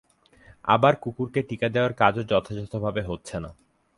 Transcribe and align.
আবার 0.65 0.93
কুকুরকে 0.95 1.41
টিকা 1.41 1.67
দেয়ার 1.69 1.93
কাজও 1.93 2.23
যথাযথভাবে 2.23 3.01
হচ্ছে 3.01 3.35
না। 3.39 3.49